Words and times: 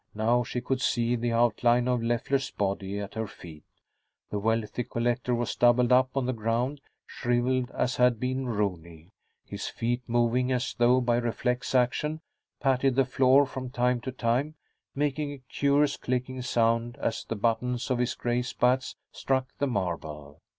Now 0.15 0.43
she 0.43 0.61
could 0.61 0.81
see 0.81 1.15
the 1.15 1.31
outline 1.31 1.87
of 1.87 2.01
Leffler's 2.01 2.49
body 2.49 2.99
at 2.99 3.13
her 3.13 3.27
feet. 3.27 3.63
The 4.31 4.39
wealthy 4.39 4.83
collector 4.83 5.35
was 5.35 5.55
doubled 5.55 5.91
up 5.91 6.17
on 6.17 6.25
the 6.25 6.33
ground, 6.33 6.81
shrivelled 7.05 7.69
as 7.69 7.97
had 7.97 8.19
been 8.19 8.47
Rooney. 8.49 9.11
His 9.45 9.67
feet, 9.67 10.01
moving 10.07 10.51
as 10.51 10.73
though 10.73 11.01
by 11.01 11.17
reflex 11.17 11.75
action, 11.75 12.21
patted 12.59 12.95
the 12.95 13.05
floor 13.05 13.45
from 13.45 13.69
time 13.69 14.01
to 14.01 14.11
time, 14.11 14.55
making 14.95 15.33
a 15.33 15.43
curious 15.53 15.97
clicking 15.97 16.41
sound 16.41 16.97
as 16.99 17.23
the 17.23 17.35
buttons 17.35 17.91
of 17.91 17.99
his 17.99 18.15
gray 18.15 18.41
spats 18.41 18.95
struck 19.11 19.49
the 19.59 19.67
marble. 19.67 20.41